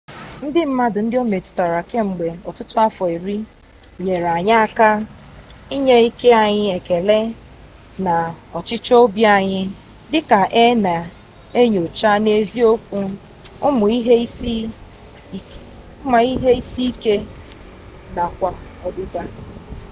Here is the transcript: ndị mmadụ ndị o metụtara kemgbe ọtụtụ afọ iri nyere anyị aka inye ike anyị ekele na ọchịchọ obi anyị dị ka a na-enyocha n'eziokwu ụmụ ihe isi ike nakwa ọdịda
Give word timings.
ndị 0.45 0.61
mmadụ 0.67 0.99
ndị 1.03 1.15
o 1.21 1.23
metụtara 1.31 1.79
kemgbe 1.89 2.27
ọtụtụ 2.49 2.75
afọ 2.85 3.03
iri 3.15 3.37
nyere 4.03 4.27
anyị 4.37 4.53
aka 4.65 4.87
inye 5.75 5.95
ike 6.09 6.29
anyị 6.43 6.63
ekele 6.77 7.17
na 8.05 8.13
ọchịchọ 8.57 8.95
obi 9.03 9.21
anyị 9.35 9.61
dị 10.11 10.19
ka 10.29 10.39
a 10.61 10.63
na-enyocha 10.85 12.11
n'eziokwu 12.23 12.99
ụmụ 13.67 13.85
ihe 16.35 16.53
isi 16.65 16.83
ike 16.91 17.15
nakwa 18.15 18.49
ọdịda 18.87 19.21